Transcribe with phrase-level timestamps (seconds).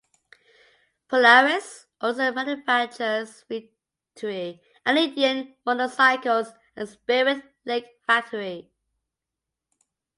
[1.09, 8.71] Polaris also manufactures Victory and Indian motorcycles at the Spirit Lake factory.